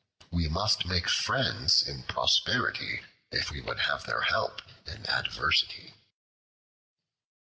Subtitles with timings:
[0.31, 5.93] We must make friends in prosperity if we would have their help in adversity.